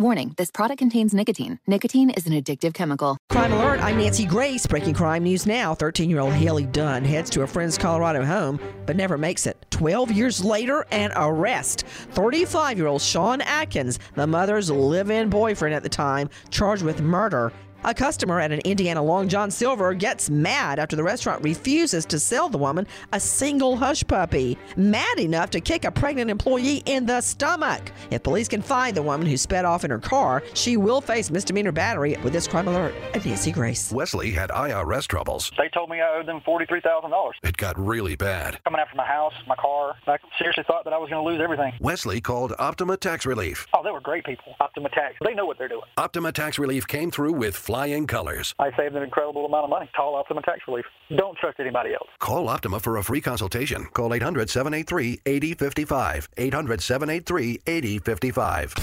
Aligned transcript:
Warning 0.00 0.32
this 0.36 0.52
product 0.52 0.78
contains 0.78 1.12
nicotine. 1.12 1.58
Nicotine 1.66 2.10
is 2.10 2.24
an 2.28 2.32
addictive 2.32 2.72
chemical. 2.72 3.18
Crime 3.30 3.52
Alert, 3.52 3.80
I'm 3.82 3.96
Nancy 3.96 4.24
Grace. 4.24 4.64
Breaking 4.64 4.94
crime 4.94 5.24
news 5.24 5.44
now. 5.44 5.74
13 5.74 6.08
year 6.08 6.20
old 6.20 6.34
Hailey 6.34 6.66
Dunn 6.66 7.04
heads 7.04 7.28
to 7.30 7.42
a 7.42 7.48
friend's 7.48 7.76
Colorado 7.76 8.24
home 8.24 8.60
but 8.86 8.94
never 8.94 9.18
makes 9.18 9.44
it. 9.44 9.66
12 9.70 10.12
years 10.12 10.44
later, 10.44 10.86
an 10.92 11.10
arrest. 11.16 11.82
35 12.12 12.78
year 12.78 12.86
old 12.86 13.02
Shawn 13.02 13.40
Adkins, 13.40 13.98
the 14.14 14.24
mother's 14.24 14.70
live 14.70 15.10
in 15.10 15.28
boyfriend 15.28 15.74
at 15.74 15.82
the 15.82 15.88
time, 15.88 16.30
charged 16.48 16.84
with 16.84 17.02
murder. 17.02 17.52
A 17.84 17.94
customer 17.94 18.40
at 18.40 18.50
an 18.50 18.58
Indiana 18.64 19.00
Long 19.00 19.28
John 19.28 19.52
Silver 19.52 19.94
gets 19.94 20.28
mad 20.28 20.80
after 20.80 20.96
the 20.96 21.02
restaurant 21.04 21.44
refuses 21.44 22.04
to 22.06 22.18
sell 22.18 22.48
the 22.48 22.58
woman 22.58 22.88
a 23.12 23.20
single 23.20 23.76
hush 23.76 24.04
puppy. 24.04 24.58
Mad 24.76 25.18
enough 25.18 25.50
to 25.50 25.60
kick 25.60 25.84
a 25.84 25.90
pregnant 25.92 26.28
employee 26.28 26.82
in 26.86 27.06
the 27.06 27.20
stomach. 27.20 27.92
If 28.10 28.24
police 28.24 28.48
can 28.48 28.62
find 28.62 28.96
the 28.96 29.02
woman 29.02 29.28
who 29.28 29.36
sped 29.36 29.64
off 29.64 29.84
in 29.84 29.92
her 29.92 30.00
car, 30.00 30.42
she 30.54 30.76
will 30.76 31.00
face 31.00 31.30
misdemeanor 31.30 31.70
battery 31.70 32.16
with 32.24 32.32
this 32.32 32.48
crime 32.48 32.66
alert. 32.66 32.94
I'm 33.14 33.22
Nancy 33.24 33.52
Grace. 33.52 33.92
Wesley 33.92 34.32
had 34.32 34.50
IRS 34.50 35.06
troubles. 35.06 35.52
They 35.56 35.68
told 35.68 35.88
me 35.88 36.00
I 36.00 36.18
owed 36.18 36.26
them 36.26 36.40
$43,000. 36.40 37.30
It 37.44 37.56
got 37.56 37.78
really 37.78 38.16
bad. 38.16 38.58
Coming 38.64 38.80
after 38.80 38.96
my 38.96 39.06
house, 39.06 39.34
my 39.46 39.54
car. 39.54 39.94
I 40.08 40.16
seriously 40.36 40.64
thought 40.66 40.82
that 40.82 40.92
I 40.92 40.98
was 40.98 41.10
going 41.10 41.24
to 41.24 41.30
lose 41.30 41.40
everything. 41.40 41.74
Wesley 41.80 42.20
called 42.20 42.54
Optima 42.58 42.96
Tax 42.96 43.24
Relief. 43.24 43.68
Oh, 43.72 43.84
they 43.84 43.92
were 43.92 44.00
great 44.00 44.24
people. 44.24 44.56
Optima 44.60 44.88
Tax. 44.88 45.14
They 45.24 45.34
know 45.34 45.46
what 45.46 45.58
they're 45.58 45.68
doing. 45.68 45.82
Optima 45.96 46.32
Tax 46.32 46.58
Relief 46.58 46.88
came 46.88 47.12
through 47.12 47.34
with 47.34 47.67
flying 47.68 48.06
colors. 48.06 48.54
I 48.58 48.70
saved 48.78 48.96
an 48.96 49.02
incredible 49.02 49.44
amount 49.44 49.64
of 49.64 49.70
money. 49.70 49.90
Call 49.94 50.16
Optima 50.16 50.40
Tax 50.40 50.60
Relief. 50.66 50.86
Don't 51.14 51.36
trust 51.36 51.60
anybody 51.60 51.92
else. 51.92 52.08
Call 52.18 52.48
Optima 52.48 52.80
for 52.80 52.96
a 52.96 53.04
free 53.04 53.20
consultation. 53.20 53.84
Call 53.92 54.14
800 54.14 54.48
783 54.48 55.20
8055. 55.26 56.30
800 56.38 56.80
783 56.80 57.60
8055. 57.66 58.74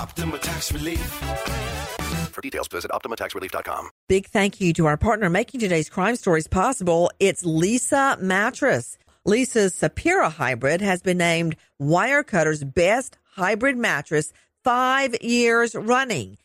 Optima 0.00 0.38
Tax 0.38 0.72
Relief. 0.72 0.98
For 2.32 2.40
details, 2.40 2.68
visit 2.68 2.90
OptimaTaxRelief.com. 2.90 3.90
Big 4.08 4.26
thank 4.28 4.62
you 4.62 4.72
to 4.72 4.86
our 4.86 4.96
partner 4.96 5.28
making 5.28 5.60
today's 5.60 5.90
crime 5.90 6.16
stories 6.16 6.48
possible. 6.48 7.10
It's 7.20 7.42
Leesa 7.42 8.18
Mattress. 8.18 8.96
Leesa's 9.28 9.74
Sapira 9.74 10.32
Hybrid 10.32 10.80
has 10.80 11.02
been 11.02 11.18
named 11.18 11.56
Wirecutter's 11.78 12.64
best 12.64 13.18
hybrid 13.36 13.76
mattress 13.76 14.32
five 14.64 15.14
years 15.20 15.74
running. 15.74 16.38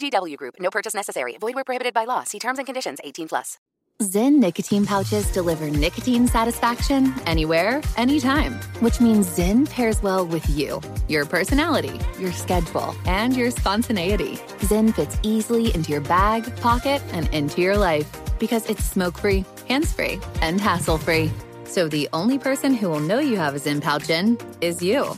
VGW 0.00 0.36
Group. 0.36 0.54
No 0.58 0.70
purchase 0.70 0.94
necessary. 0.94 1.36
Void 1.38 1.54
where 1.54 1.64
prohibited 1.64 1.94
by 1.94 2.04
law. 2.04 2.24
See 2.24 2.38
terms 2.38 2.58
and 2.58 2.66
conditions. 2.66 2.98
18 3.04 3.28
plus. 3.28 3.58
Zyn 4.00 4.38
nicotine 4.38 4.86
pouches 4.86 5.30
deliver 5.30 5.68
nicotine 5.68 6.26
satisfaction 6.26 7.12
anywhere, 7.26 7.82
anytime, 7.98 8.54
which 8.80 8.98
means 8.98 9.28
Zyn 9.36 9.68
pairs 9.68 10.02
well 10.02 10.26
with 10.26 10.48
you, 10.48 10.80
your 11.06 11.26
personality, 11.26 12.00
your 12.18 12.32
schedule, 12.32 12.94
and 13.04 13.36
your 13.36 13.50
spontaneity. 13.50 14.36
Zyn 14.60 14.94
fits 14.94 15.18
easily 15.22 15.74
into 15.74 15.92
your 15.92 16.00
bag, 16.00 16.56
pocket, 16.62 17.02
and 17.12 17.28
into 17.34 17.60
your 17.60 17.76
life 17.76 18.10
because 18.38 18.64
it's 18.70 18.82
smoke 18.82 19.18
free, 19.18 19.44
hands 19.68 19.92
free, 19.92 20.18
and 20.40 20.62
hassle 20.62 20.96
free. 20.96 21.30
So 21.64 21.86
the 21.86 22.08
only 22.14 22.38
person 22.38 22.72
who 22.72 22.88
will 22.88 23.00
know 23.00 23.18
you 23.18 23.36
have 23.36 23.54
a 23.54 23.58
Zyn 23.58 23.82
pouch 23.82 24.08
in 24.08 24.38
is 24.62 24.82
you. 24.82 25.14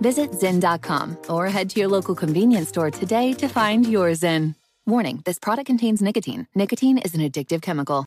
Visit 0.00 0.32
Zyn.com 0.32 1.16
or 1.28 1.46
head 1.46 1.70
to 1.70 1.80
your 1.80 1.88
local 1.88 2.14
convenience 2.14 2.68
store 2.68 2.90
today 2.90 3.32
to 3.34 3.48
find 3.48 3.86
your 3.86 4.10
Zyn. 4.10 4.54
Warning 4.86 5.22
this 5.24 5.38
product 5.38 5.66
contains 5.66 6.02
nicotine. 6.02 6.46
Nicotine 6.54 6.98
is 6.98 7.14
an 7.14 7.20
addictive 7.20 7.62
chemical. 7.62 8.04